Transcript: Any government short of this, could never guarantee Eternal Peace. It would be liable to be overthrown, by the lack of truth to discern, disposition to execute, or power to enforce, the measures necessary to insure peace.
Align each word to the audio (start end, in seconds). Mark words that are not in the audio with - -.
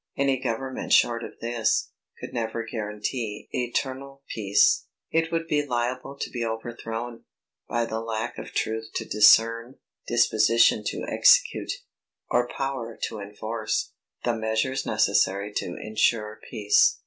Any 0.17 0.39
government 0.39 0.91
short 0.93 1.23
of 1.23 1.33
this, 1.41 1.91
could 2.19 2.33
never 2.33 2.63
guarantee 2.65 3.47
Eternal 3.51 4.23
Peace. 4.33 4.87
It 5.11 5.31
would 5.31 5.47
be 5.47 5.63
liable 5.63 6.17
to 6.17 6.29
be 6.31 6.43
overthrown, 6.43 7.25
by 7.69 7.85
the 7.85 7.99
lack 7.99 8.39
of 8.39 8.51
truth 8.51 8.87
to 8.95 9.05
discern, 9.05 9.75
disposition 10.07 10.83
to 10.87 11.05
execute, 11.07 11.73
or 12.31 12.47
power 12.49 12.97
to 13.09 13.19
enforce, 13.19 13.91
the 14.23 14.33
measures 14.35 14.87
necessary 14.87 15.53
to 15.57 15.75
insure 15.75 16.39
peace. 16.49 16.97